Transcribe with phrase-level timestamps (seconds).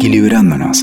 [0.00, 0.82] Equilibrándonos.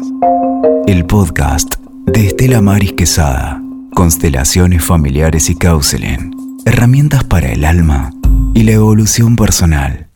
[0.85, 3.59] El podcast de Estela Maris Quesada.
[3.95, 6.59] Constelaciones familiares y counseling.
[6.65, 8.11] Herramientas para el alma
[8.53, 10.07] y la evolución personal.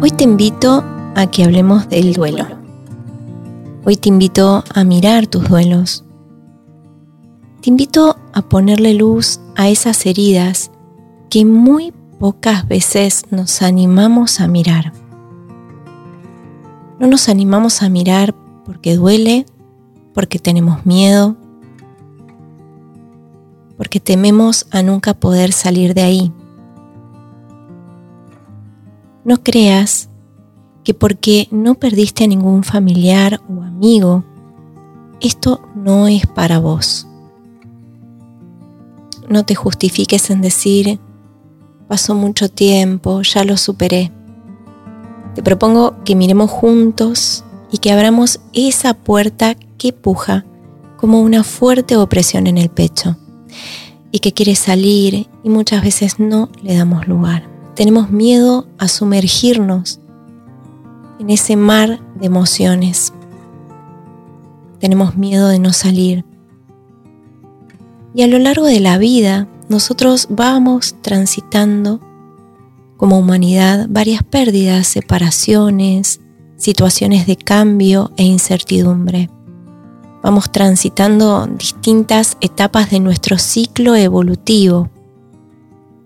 [0.00, 0.82] Hoy te invito
[1.14, 2.46] a que hablemos del duelo.
[3.84, 6.06] Hoy te invito a mirar tus duelos.
[7.60, 10.70] Te invito a ponerle luz a esas heridas
[11.28, 14.94] que muy pocas veces nos animamos a mirar.
[16.98, 19.46] No nos animamos a mirar porque duele,
[20.14, 21.36] porque tenemos miedo,
[23.76, 26.32] porque tememos a nunca poder salir de ahí.
[29.24, 30.08] No creas
[30.84, 34.24] que porque no perdiste a ningún familiar o amigo,
[35.20, 37.06] esto no es para vos.
[39.28, 41.00] No te justifiques en decir,
[41.88, 44.12] pasó mucho tiempo, ya lo superé.
[45.36, 50.46] Te propongo que miremos juntos y que abramos esa puerta que puja
[50.96, 53.18] como una fuerte opresión en el pecho
[54.10, 57.46] y que quiere salir y muchas veces no le damos lugar.
[57.74, 60.00] Tenemos miedo a sumergirnos
[61.20, 63.12] en ese mar de emociones.
[64.80, 66.24] Tenemos miedo de no salir.
[68.14, 72.00] Y a lo largo de la vida nosotros vamos transitando
[72.96, 76.20] como humanidad varias pérdidas, separaciones,
[76.56, 79.30] situaciones de cambio e incertidumbre.
[80.22, 84.90] Vamos transitando distintas etapas de nuestro ciclo evolutivo.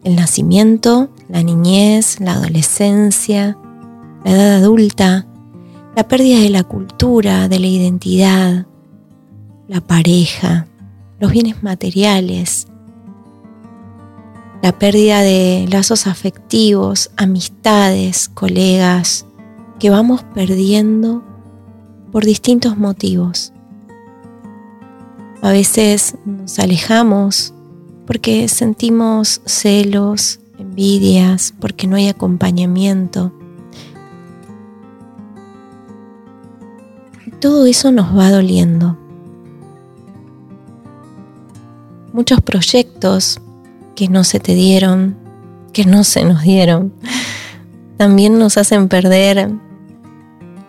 [0.05, 3.57] El nacimiento, la niñez, la adolescencia,
[4.25, 5.27] la edad adulta,
[5.97, 8.67] la pérdida de la cultura, de la identidad,
[9.69, 10.67] la pareja,
[11.19, 12.67] los bienes materiales,
[14.63, 19.27] la pérdida de lazos afectivos, amistades, colegas,
[19.79, 21.25] que vamos perdiendo
[22.13, 23.53] por distintos motivos.
[25.43, 27.55] A veces nos alejamos
[28.07, 33.33] porque sentimos celos, envidias, porque no hay acompañamiento.
[37.41, 38.97] todo eso nos va doliendo.
[42.13, 43.41] Muchos proyectos
[44.01, 45.15] que no se te dieron,
[45.75, 46.95] que no se nos dieron,
[47.99, 49.51] también nos hacen perder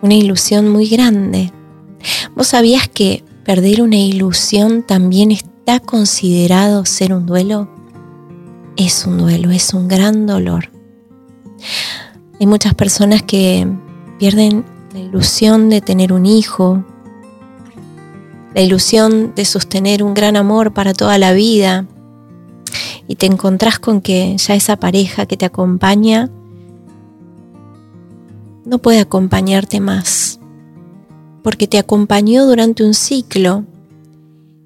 [0.02, 1.50] una ilusión muy grande.
[2.36, 7.70] ¿Vos sabías que perder una ilusión también está considerado ser un duelo?
[8.76, 10.68] Es un duelo, es un gran dolor.
[12.38, 13.66] Hay muchas personas que
[14.18, 14.62] pierden
[14.92, 16.84] la ilusión de tener un hijo,
[18.54, 21.86] la ilusión de sostener un gran amor para toda la vida,
[23.08, 26.30] y te encontrás con que ya esa pareja que te acompaña
[28.64, 30.38] no puede acompañarte más,
[31.42, 33.64] porque te acompañó durante un ciclo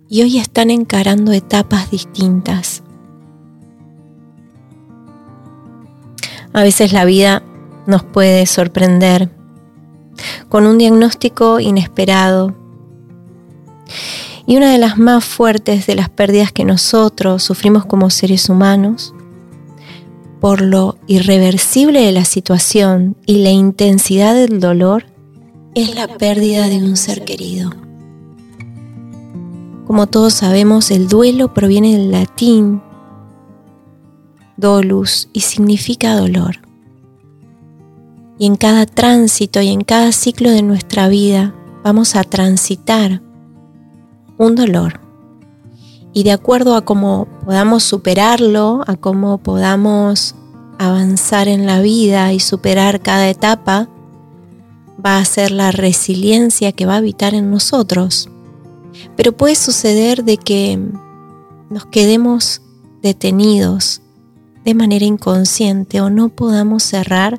[0.09, 2.83] y hoy están encarando etapas distintas.
[6.53, 7.43] A veces la vida
[7.87, 9.31] nos puede sorprender
[10.49, 12.55] con un diagnóstico inesperado
[14.47, 19.13] y una de las más fuertes de las pérdidas que nosotros sufrimos como seres humanos,
[20.41, 25.07] por lo irreversible de la situación y la intensidad del dolor,
[25.75, 27.71] es la pérdida de un ser querido.
[29.87, 32.83] Como todos sabemos, el duelo proviene del latín
[34.57, 36.61] dolus y significa dolor.
[38.39, 43.23] Y en cada tránsito y en cada ciclo de nuestra vida vamos a transitar
[44.39, 45.01] un dolor.
[46.13, 50.35] Y de acuerdo a cómo podamos superarlo, a cómo podamos
[50.79, 53.89] avanzar en la vida y superar cada etapa,
[55.05, 58.31] va a ser la resiliencia que va a habitar en nosotros.
[59.17, 60.81] Pero puede suceder de que
[61.69, 62.63] nos quedemos
[63.03, 64.01] detenidos
[64.65, 67.39] de manera inconsciente o no podamos cerrar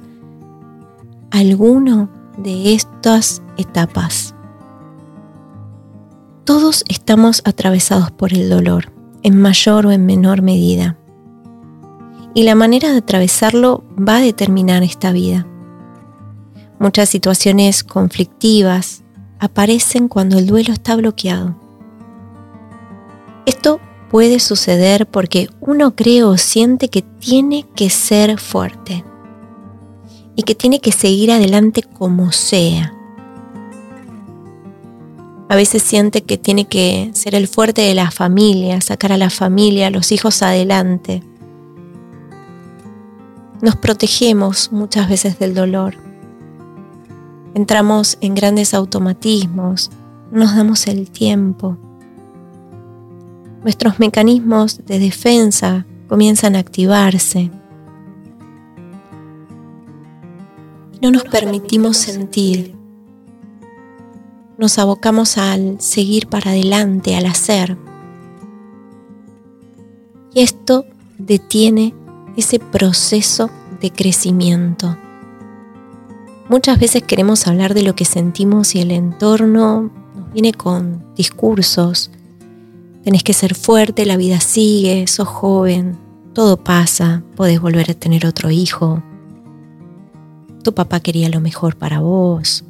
[1.32, 4.34] alguno de estas etapas.
[6.48, 10.98] Todos estamos atravesados por el dolor, en mayor o en menor medida.
[12.34, 15.46] Y la manera de atravesarlo va a determinar esta vida.
[16.80, 19.04] Muchas situaciones conflictivas
[19.40, 21.60] aparecen cuando el duelo está bloqueado.
[23.46, 29.04] Esto puede suceder porque uno cree o siente que tiene que ser fuerte
[30.38, 32.97] y que tiene que seguir adelante como sea
[35.50, 39.30] a veces siente que tiene que ser el fuerte de la familia, sacar a la
[39.30, 41.24] familia, a los hijos adelante.
[43.62, 45.96] Nos protegemos muchas veces del dolor.
[47.54, 49.90] entramos en grandes automatismos,
[50.32, 51.76] no nos damos el tiempo.
[53.64, 57.50] Nuestros mecanismos de defensa comienzan a activarse.
[61.02, 62.77] No nos permitimos sentir.
[64.58, 67.78] Nos abocamos al seguir para adelante, al hacer.
[70.34, 70.86] Y esto
[71.18, 71.94] detiene
[72.36, 73.50] ese proceso
[73.82, 74.98] de crecimiento.
[76.50, 82.10] Muchas veces queremos hablar de lo que sentimos y el entorno nos viene con discursos.
[83.04, 85.98] Tenés que ser fuerte, la vida sigue, sos joven,
[86.34, 89.04] todo pasa, podés volver a tener otro hijo.
[90.64, 92.64] Tu papá quería lo mejor para vos.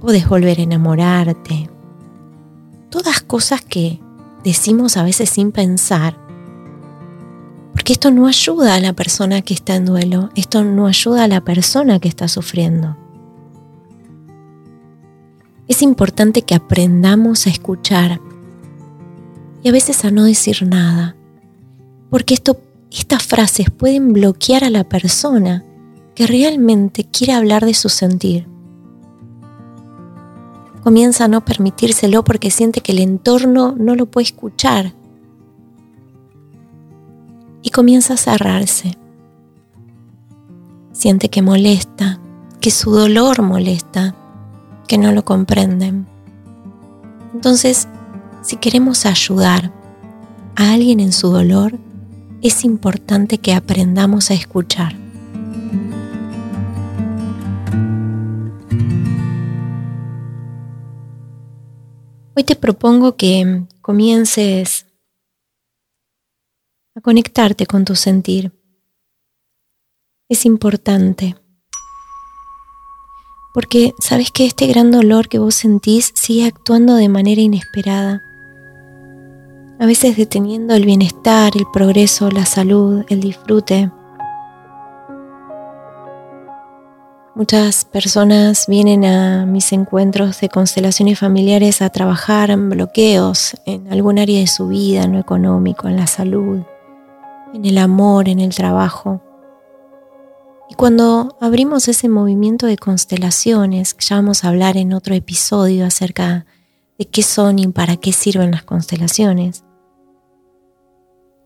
[0.00, 1.68] Podés volver a enamorarte.
[2.90, 4.00] Todas cosas que
[4.44, 6.28] decimos a veces sin pensar
[7.78, 11.28] porque esto no ayuda a la persona que está en duelo, esto no ayuda a
[11.28, 12.96] la persona que está sufriendo.
[15.68, 18.20] Es importante que aprendamos a escuchar
[19.62, 21.14] y a veces a no decir nada,
[22.10, 22.60] porque esto,
[22.90, 25.64] estas frases pueden bloquear a la persona
[26.16, 28.48] que realmente quiere hablar de su sentir.
[30.88, 34.94] Comienza a no permitírselo porque siente que el entorno no lo puede escuchar
[37.60, 38.96] y comienza a cerrarse.
[40.92, 42.18] Siente que molesta,
[42.62, 44.14] que su dolor molesta,
[44.86, 46.06] que no lo comprenden.
[47.34, 47.86] Entonces,
[48.40, 49.70] si queremos ayudar
[50.56, 51.74] a alguien en su dolor,
[52.40, 54.96] es importante que aprendamos a escuchar.
[62.38, 64.86] Hoy te propongo que comiences
[66.94, 68.52] a conectarte con tu sentir.
[70.28, 71.34] Es importante.
[73.52, 78.22] Porque sabes que este gran dolor que vos sentís sigue actuando de manera inesperada.
[79.80, 83.90] A veces deteniendo el bienestar, el progreso, la salud, el disfrute.
[87.38, 94.18] Muchas personas vienen a mis encuentros de constelaciones familiares a trabajar en bloqueos en algún
[94.18, 96.62] área de su vida, en lo económico, en la salud,
[97.54, 99.22] en el amor, en el trabajo.
[100.68, 106.44] Y cuando abrimos ese movimiento de constelaciones, ya vamos a hablar en otro episodio acerca
[106.98, 109.62] de qué son y para qué sirven las constelaciones,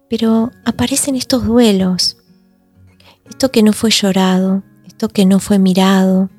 [0.08, 2.16] pero aparecen estos duelos,
[3.28, 4.62] esto que no fue llorado,
[5.08, 6.31] que no fue mirado,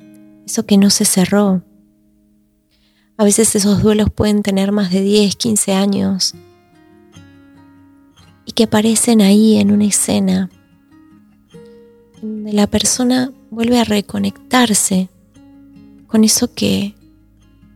[0.46, 1.64] eso que no se cerró.
[3.18, 6.34] A veces esos duelos pueden tener más de 10, 15 años
[8.46, 10.50] y que aparecen ahí en una escena
[12.22, 15.10] donde la persona vuelve a reconectarse
[16.08, 16.96] con eso que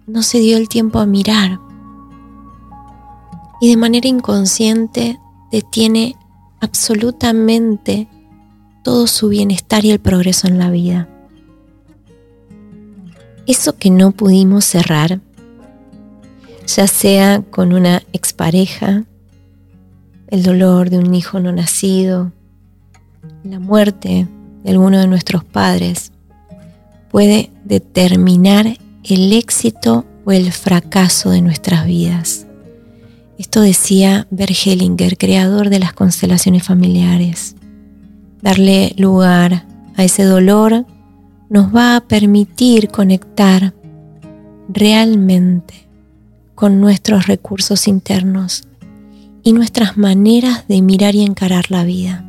[0.08, 1.60] no se dio el tiempo a mirar
[3.60, 5.20] y de manera inconsciente
[5.52, 6.16] detiene
[6.60, 8.08] absolutamente
[8.88, 11.10] todo su bienestar y el progreso en la vida.
[13.46, 15.20] Eso que no pudimos cerrar,
[16.66, 19.04] ya sea con una expareja,
[20.30, 22.32] el dolor de un hijo no nacido,
[23.44, 24.26] la muerte
[24.64, 26.14] de alguno de nuestros padres,
[27.12, 32.48] puede determinar el éxito o el fracaso de nuestras vidas.
[33.38, 37.57] Esto decía Bergelinger, creador de las constelaciones familiares.
[38.42, 39.66] Darle lugar
[39.96, 40.86] a ese dolor
[41.50, 43.74] nos va a permitir conectar
[44.70, 45.88] realmente
[46.56, 48.68] con nuestros recursos internos
[49.44, 52.24] y nuestras maneras de mirar y encarar la vida.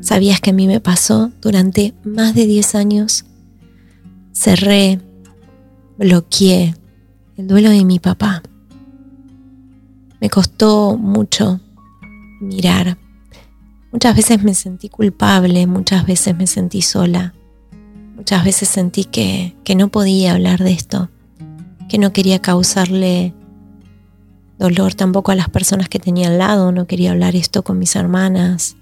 [0.00, 3.24] ¿Sabías que a mí me pasó durante más de 10 años?
[4.32, 5.00] Cerré,
[5.98, 6.74] bloqueé
[7.36, 8.42] el duelo de mi papá.
[10.20, 11.60] Me costó mucho
[12.40, 12.96] mirar.
[13.92, 17.34] Muchas veces me sentí culpable, muchas veces me sentí sola,
[18.14, 21.10] muchas veces sentí que, que no podía hablar de esto,
[21.88, 23.34] que no quería causarle
[24.60, 27.96] dolor tampoco a las personas que tenía al lado, no quería hablar esto con mis
[27.96, 28.76] hermanas.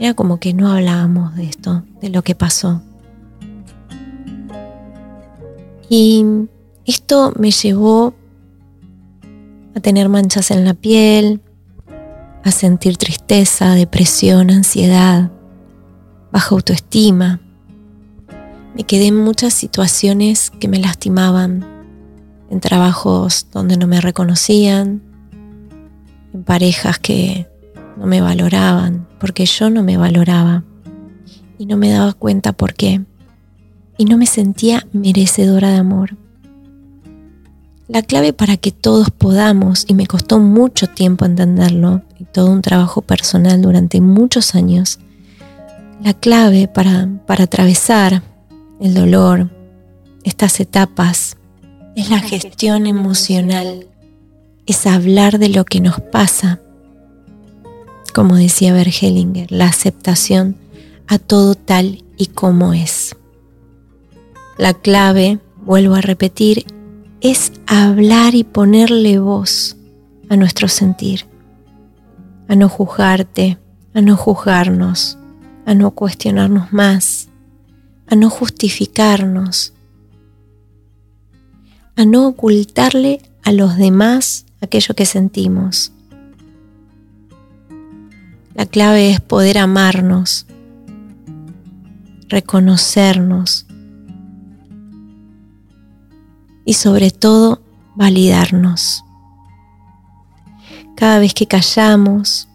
[0.00, 2.80] Era como que no hablábamos de esto, de lo que pasó.
[5.90, 6.24] Y
[6.86, 8.14] esto me llevó
[9.74, 11.42] a tener manchas en la piel,
[12.44, 15.30] a sentir tristeza, depresión, ansiedad,
[16.32, 17.40] baja autoestima.
[18.74, 21.66] Me quedé en muchas situaciones que me lastimaban,
[22.50, 25.02] en trabajos donde no me reconocían,
[26.32, 27.46] en parejas que
[27.96, 30.64] no me valoraban, porque yo no me valoraba
[31.58, 33.02] y no me daba cuenta por qué.
[34.00, 36.16] y no me sentía merecedora de amor.
[37.88, 42.60] La clave para que todos podamos, y me costó mucho tiempo entenderlo, y todo un
[42.60, 44.98] trabajo personal durante muchos años,
[46.04, 48.22] la clave para, para atravesar
[48.78, 49.50] el dolor,
[50.22, 51.38] estas etapas,
[51.96, 53.86] es la gestión emocional,
[54.66, 56.60] es hablar de lo que nos pasa,
[58.14, 60.56] como decía Bergelinger, la aceptación
[61.06, 63.16] a todo tal y como es.
[64.58, 66.66] La clave, vuelvo a repetir,
[67.20, 69.76] es hablar y ponerle voz
[70.28, 71.26] a nuestro sentir,
[72.48, 73.58] a no juzgarte,
[73.94, 75.18] a no juzgarnos,
[75.66, 77.28] a no cuestionarnos más,
[78.06, 79.72] a no justificarnos,
[81.96, 85.92] a no ocultarle a los demás aquello que sentimos.
[88.54, 90.46] La clave es poder amarnos,
[92.28, 93.67] reconocernos,
[96.68, 97.62] y sobre todo
[97.94, 99.02] validarnos.
[100.96, 102.46] Cada vez que callamos,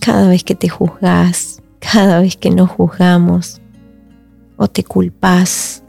[0.00, 3.60] cada vez que te juzgas, cada vez que no juzgamos,
[4.56, 5.84] o te culpas,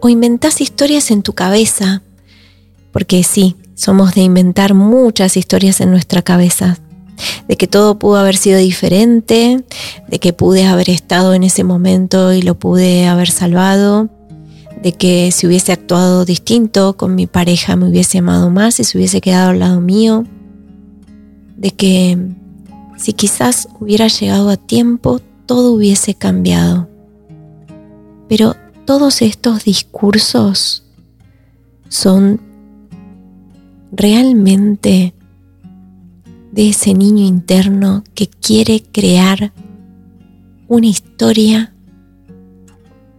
[0.00, 2.00] o inventas historias en tu cabeza,
[2.90, 6.78] porque sí, somos de inventar muchas historias en nuestra cabeza,
[7.48, 9.62] de que todo pudo haber sido diferente,
[10.08, 14.08] de que pude haber estado en ese momento y lo pude haber salvado,
[14.82, 18.96] de que si hubiese actuado distinto con mi pareja me hubiese amado más y se
[18.96, 20.24] hubiese quedado al lado mío,
[21.56, 22.18] de que
[22.96, 26.88] si quizás hubiera llegado a tiempo todo hubiese cambiado.
[28.28, 30.84] Pero todos estos discursos
[31.88, 32.40] son
[33.90, 35.12] realmente
[36.52, 39.52] de ese niño interno que quiere crear
[40.68, 41.74] una historia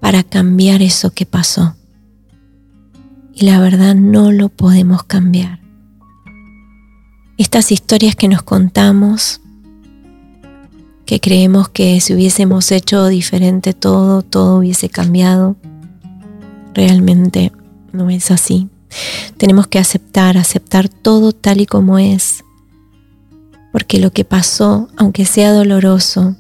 [0.02, 1.76] para cambiar eso que pasó.
[3.34, 5.62] Y la verdad no lo podemos cambiar.
[7.38, 9.40] Estas historias que nos contamos,
[11.06, 15.56] que creemos que si hubiésemos hecho diferente todo, todo hubiese cambiado,
[16.74, 17.52] realmente
[17.94, 18.68] no es así.
[19.38, 22.44] Tenemos que aceptar, aceptar todo tal y como es,
[23.72, 26.36] porque lo que pasó, aunque sea doloroso,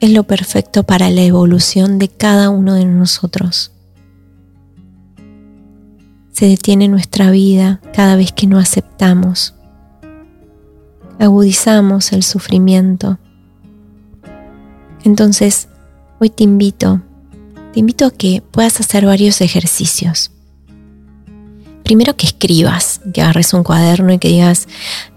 [0.00, 3.72] es lo perfecto para la evolución de cada uno de nosotros.
[6.32, 9.54] Se detiene nuestra vida cada vez que no aceptamos.
[11.18, 13.18] Agudizamos el sufrimiento.
[15.04, 15.68] Entonces,
[16.18, 17.02] hoy te invito,
[17.74, 20.30] te invito a que puedas hacer varios ejercicios.
[21.84, 24.66] Primero que escribas, que agarres un cuaderno y que digas,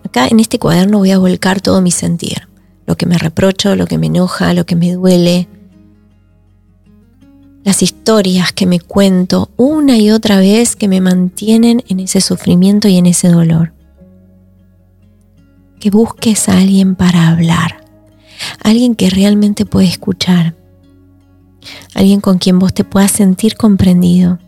[0.04, 2.53] acá en este cuaderno voy a volcar todo mi sentir
[2.86, 5.48] lo que me reprocho, lo que me enoja, lo que me duele,
[7.64, 12.88] las historias que me cuento una y otra vez que me mantienen en ese sufrimiento
[12.88, 13.74] y en ese dolor.
[15.80, 17.86] Que busques a alguien para hablar,
[18.62, 20.56] alguien que realmente puede escuchar,
[21.94, 24.40] alguien con quien vos te puedas sentir comprendido.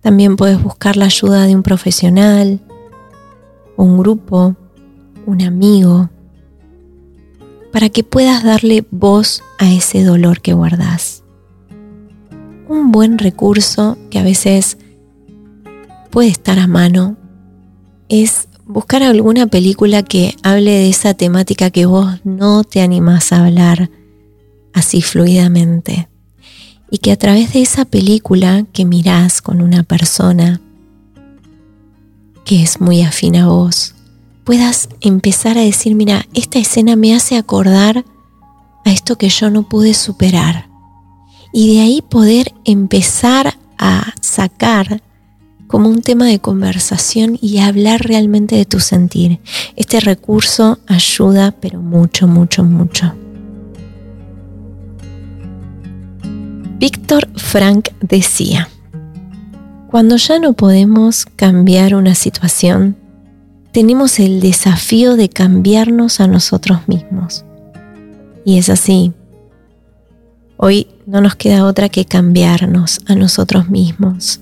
[0.00, 2.60] También puedes buscar la ayuda de un profesional,
[3.76, 4.54] un grupo,
[5.26, 6.08] un amigo,
[7.72, 11.22] para que puedas darle voz a ese dolor que guardas.
[12.68, 14.78] Un buen recurso que a veces
[16.10, 17.16] puede estar a mano
[18.08, 23.44] es buscar alguna película que hable de esa temática que vos no te animás a
[23.44, 23.90] hablar
[24.72, 26.08] así fluidamente.
[26.90, 30.60] Y que a través de esa película que mirás con una persona
[32.44, 33.94] que es muy afín a vos,
[34.50, 38.04] puedas empezar a decir, mira, esta escena me hace acordar
[38.84, 40.68] a esto que yo no pude superar.
[41.52, 45.04] Y de ahí poder empezar a sacar
[45.68, 49.38] como un tema de conversación y hablar realmente de tu sentir.
[49.76, 53.14] Este recurso ayuda, pero mucho, mucho, mucho.
[56.80, 58.68] Víctor Frank decía,
[59.88, 62.96] cuando ya no podemos cambiar una situación,
[63.72, 67.44] tenemos el desafío de cambiarnos a nosotros mismos.
[68.44, 69.12] Y es así.
[70.56, 74.40] Hoy no nos queda otra que cambiarnos a nosotros mismos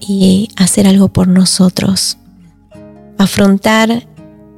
[0.00, 2.18] y hacer algo por nosotros.
[3.16, 4.06] Afrontar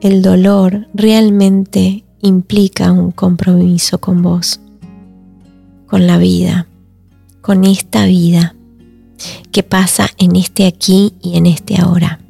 [0.00, 4.60] el dolor realmente implica un compromiso con vos,
[5.86, 6.66] con la vida,
[7.40, 8.54] con esta vida
[9.52, 12.25] que pasa en este aquí y en este ahora.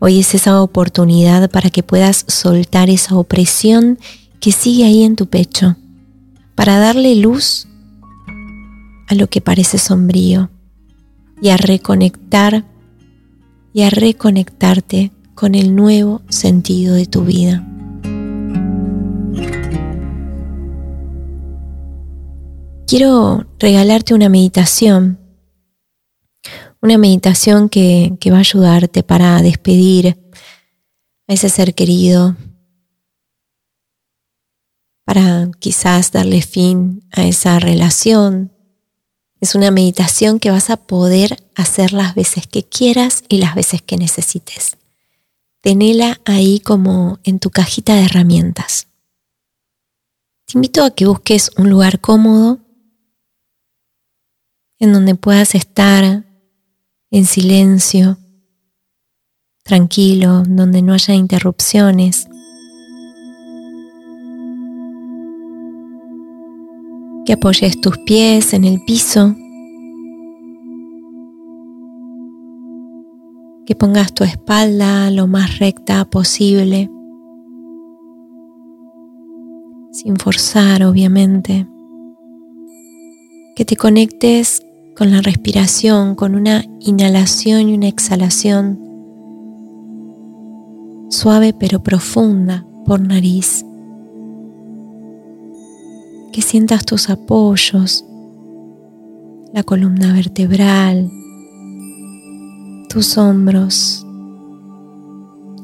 [0.00, 3.98] Hoy es esa oportunidad para que puedas soltar esa opresión
[4.38, 5.76] que sigue ahí en tu pecho,
[6.54, 7.66] para darle luz
[9.08, 10.50] a lo que parece sombrío
[11.42, 12.64] y a reconectar
[13.72, 17.64] y a reconectarte con el nuevo sentido de tu vida.
[22.86, 25.18] Quiero regalarte una meditación,
[26.80, 30.18] una meditación que, que va a ayudarte para despedir
[31.26, 32.36] a ese ser querido,
[35.04, 38.52] para quizás darle fin a esa relación.
[39.40, 43.80] Es una meditación que vas a poder hacer las veces que quieras y las veces
[43.80, 44.76] que necesites.
[45.62, 48.88] Tenela ahí como en tu cajita de herramientas.
[50.46, 52.60] Te invito a que busques un lugar cómodo
[54.78, 56.27] en donde puedas estar
[57.10, 58.18] en silencio,
[59.64, 62.28] tranquilo, donde no haya interrupciones.
[67.28, 69.36] que apoyes tus pies en el piso,
[73.66, 76.90] que pongas tu espalda lo más recta posible,
[79.92, 81.68] sin forzar obviamente,
[83.54, 84.62] que te conectes
[84.98, 88.80] con la respiración, con una inhalación y una exhalación
[91.08, 93.64] suave pero profunda por nariz.
[96.32, 98.04] Que sientas tus apoyos,
[99.54, 101.08] la columna vertebral,
[102.88, 104.04] tus hombros,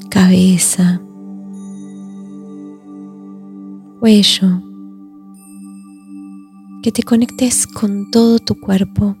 [0.09, 1.01] cabeza,
[3.99, 4.61] cuello,
[6.81, 9.17] que te conectes con todo tu cuerpo,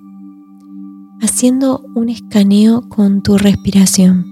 [1.21, 4.25] haciendo un escaneo con tu respiración.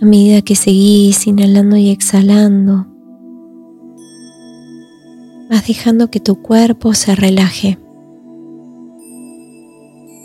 [0.00, 2.86] A medida que seguís inhalando y exhalando,
[5.48, 7.78] vas dejando que tu cuerpo se relaje.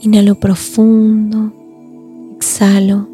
[0.01, 1.53] Inhalo profundo,
[2.35, 3.07] exhalo.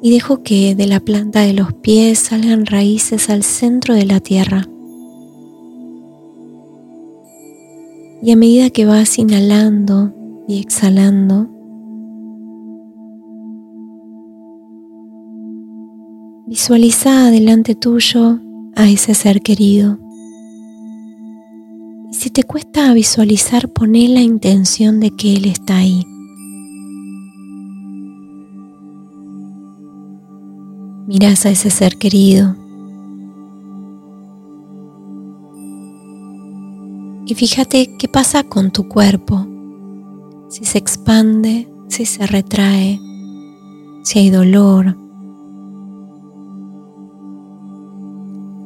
[0.00, 4.20] Y dejo que de la planta de los pies salgan raíces al centro de la
[4.20, 4.68] tierra.
[8.20, 10.12] Y a medida que vas inhalando
[10.46, 11.48] y exhalando,
[16.48, 18.40] Visualiza delante tuyo
[18.74, 19.98] a ese ser querido.
[22.10, 26.06] Y si te cuesta visualizar, poné la intención de que Él está ahí.
[31.06, 32.56] Miras a ese ser querido.
[37.28, 39.46] Y fíjate qué pasa con tu cuerpo.
[40.48, 42.98] Si se expande, si se retrae,
[44.02, 44.96] si hay dolor,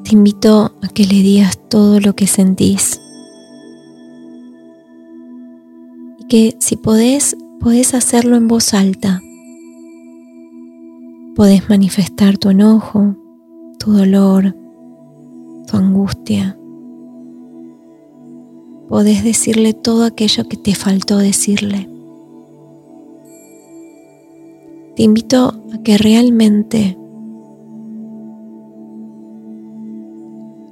[0.05, 3.01] te invito a que le digas todo lo que sentís.
[6.21, 9.21] Y que si podés, podés hacerlo en voz alta.
[11.35, 13.17] Podés manifestar tu enojo,
[13.81, 14.55] tu dolor,
[15.67, 16.57] tu angustia.
[18.93, 21.89] Podés decirle todo aquello que te faltó decirle.
[24.95, 26.99] Te invito a que realmente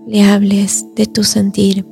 [0.06, 1.86] le hables de tu sentir.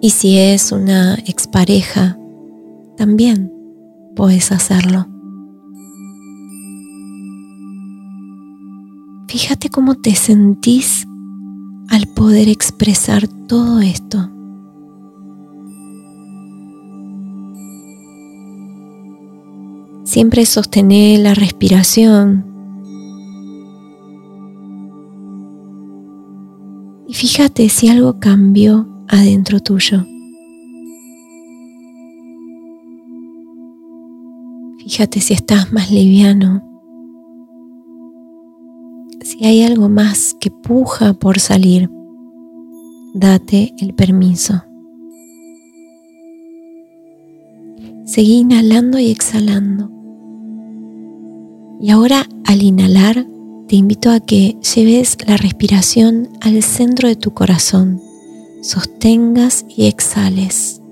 [0.00, 2.18] Y si es una expareja,
[2.96, 3.52] también
[4.16, 5.06] puedes hacerlo.
[9.28, 11.06] Fíjate cómo te sentís
[11.88, 14.30] al poder expresar todo esto.
[20.04, 22.54] Siempre sostener la respiración
[27.14, 30.04] fíjate si algo cambió adentro tuyo.
[34.78, 36.73] Fíjate si estás más liviano,
[39.24, 41.90] si hay algo más que puja por salir,
[43.14, 44.62] date el permiso.
[48.04, 49.90] Seguí inhalando y exhalando.
[51.80, 53.26] Y ahora al inhalar,
[53.66, 58.02] te invito a que lleves la respiración al centro de tu corazón,
[58.62, 60.82] sostengas y exhales.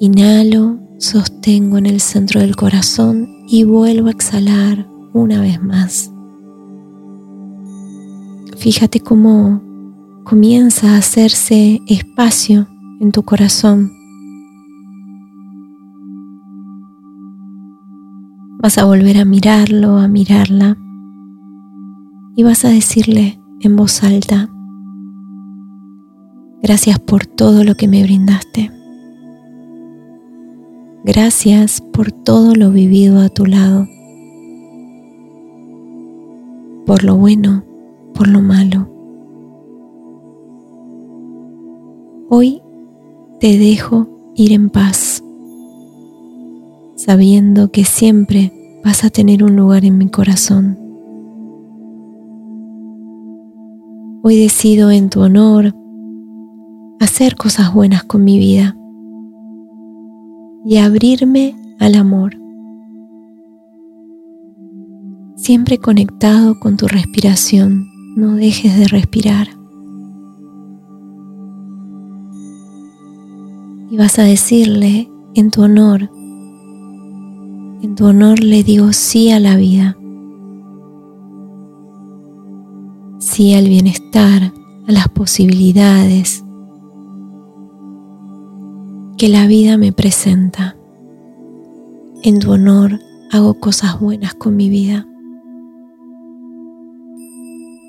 [0.00, 6.10] Inhalo, sostengo en el centro del corazón y vuelvo a exhalar una vez más.
[8.60, 9.62] Fíjate cómo
[10.22, 12.68] comienza a hacerse espacio
[13.00, 13.90] en tu corazón.
[18.62, 20.76] Vas a volver a mirarlo, a mirarla
[22.36, 24.50] y vas a decirle en voz alta,
[26.62, 28.70] gracias por todo lo que me brindaste.
[31.02, 33.88] Gracias por todo lo vivido a tu lado,
[36.84, 37.69] por lo bueno,
[38.14, 38.88] por lo malo.
[42.28, 42.62] Hoy
[43.40, 45.24] te dejo ir en paz,
[46.94, 48.52] sabiendo que siempre
[48.84, 50.78] vas a tener un lugar en mi corazón.
[54.22, 55.74] Hoy decido en tu honor
[57.00, 58.76] hacer cosas buenas con mi vida
[60.64, 62.36] y abrirme al amor,
[65.36, 67.86] siempre conectado con tu respiración.
[68.20, 69.48] No dejes de respirar.
[73.90, 76.10] Y vas a decirle en tu honor,
[77.80, 79.96] en tu honor le digo sí a la vida,
[83.20, 84.52] sí al bienestar,
[84.86, 86.44] a las posibilidades
[89.16, 90.76] que la vida me presenta.
[92.22, 93.00] En tu honor
[93.32, 95.06] hago cosas buenas con mi vida.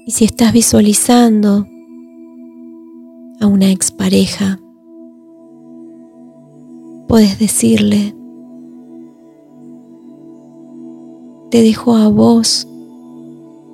[0.05, 1.67] Y si estás visualizando
[3.39, 4.59] a una expareja,
[7.07, 8.15] puedes decirle,
[11.51, 12.67] te dejo a vos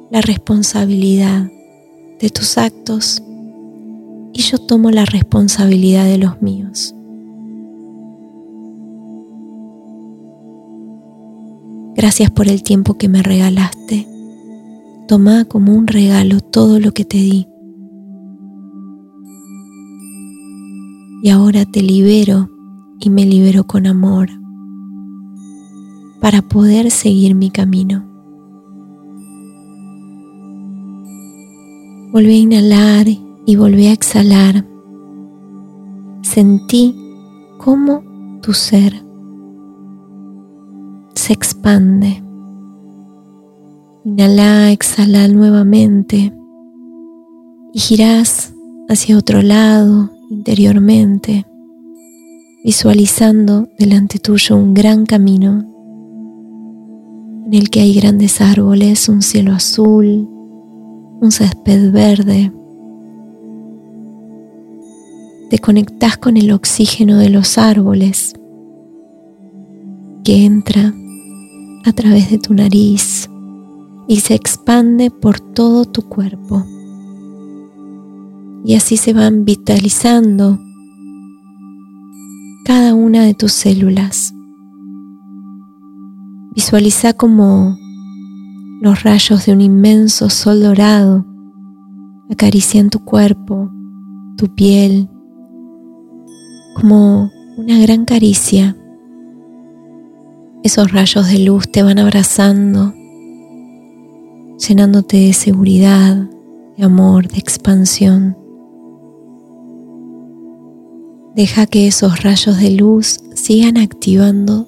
[0.09, 1.49] la responsabilidad
[2.19, 3.23] de tus actos
[4.33, 6.93] y yo tomo la responsabilidad de los míos.
[11.95, 14.16] Gracias por el tiempo que me regalaste.
[15.07, 17.47] Toma como un regalo todo lo que te di.
[21.23, 22.49] Y ahora te libero
[22.99, 24.29] y me libero con amor
[26.19, 28.05] para poder seguir mi camino.
[32.11, 33.07] Volví a inhalar
[33.45, 34.65] y volví a exhalar.
[36.21, 36.95] Sentí
[37.57, 38.03] cómo
[38.41, 39.07] tu ser
[41.15, 42.26] se expande.
[44.09, 46.31] Inhala, exhala nuevamente
[47.73, 48.53] y girás
[48.87, 51.45] hacia otro lado interiormente,
[52.63, 55.65] visualizando delante tuyo un gran camino
[57.47, 60.25] en el que hay grandes árboles, un cielo azul,
[61.19, 62.53] un césped verde.
[65.49, 68.35] Te conectas con el oxígeno de los árboles
[70.23, 70.93] que entra
[71.83, 73.29] a través de tu nariz
[74.07, 76.65] y se expande por todo tu cuerpo.
[78.63, 80.59] Y así se van vitalizando
[82.65, 84.33] cada una de tus células.
[86.53, 87.77] Visualiza como
[88.81, 91.25] los rayos de un inmenso sol dorado
[92.29, 93.71] acarician tu cuerpo,
[94.37, 95.09] tu piel,
[96.75, 98.75] como una gran caricia.
[100.63, 102.93] Esos rayos de luz te van abrazando,
[104.57, 106.29] llenándote de seguridad,
[106.77, 108.37] de amor, de expansión.
[111.35, 114.67] Deja que esos rayos de luz sigan activando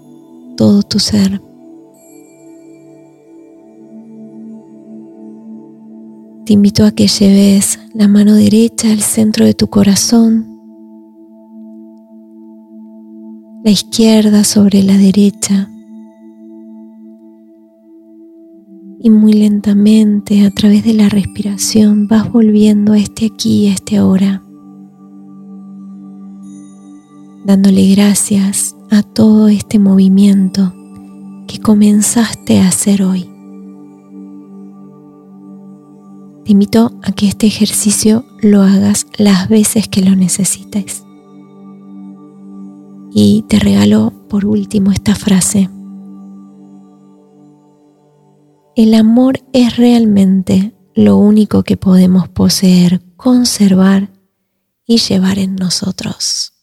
[0.56, 1.41] todo tu ser.
[6.45, 10.47] Te invito a que lleves la mano derecha al centro de tu corazón,
[13.63, 15.69] la izquierda sobre la derecha
[19.02, 23.74] y muy lentamente a través de la respiración vas volviendo a este aquí y a
[23.74, 24.44] este ahora,
[27.46, 30.74] dándole gracias a todo este movimiento
[31.48, 33.30] que comenzaste a hacer hoy.
[36.44, 41.04] Te invito a que este ejercicio lo hagas las veces que lo necesites.
[43.14, 45.70] Y te regalo por último esta frase.
[48.80, 54.10] El amor es realmente lo único que podemos poseer, conservar
[54.88, 56.54] y llevar en nosotros.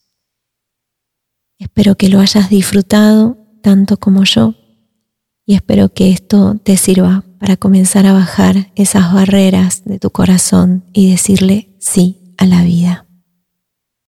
[1.58, 4.54] Espero que lo hayas disfrutado tanto como yo
[5.44, 10.86] y espero que esto te sirva para comenzar a bajar esas barreras de tu corazón
[10.94, 13.05] y decirle sí a la vida.